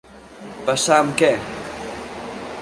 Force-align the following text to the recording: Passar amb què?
Passar 0.69 0.97
amb 1.01 1.13
què? 1.21 1.31